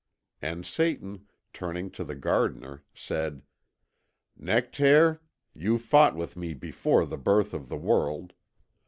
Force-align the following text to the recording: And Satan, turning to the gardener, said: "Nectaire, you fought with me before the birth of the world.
And 0.41 0.65
Satan, 0.65 1.27
turning 1.53 1.91
to 1.91 2.03
the 2.03 2.15
gardener, 2.15 2.83
said: 2.95 3.43
"Nectaire, 4.35 5.21
you 5.53 5.77
fought 5.77 6.15
with 6.15 6.35
me 6.35 6.55
before 6.55 7.05
the 7.05 7.19
birth 7.19 7.53
of 7.53 7.69
the 7.69 7.77
world. 7.77 8.33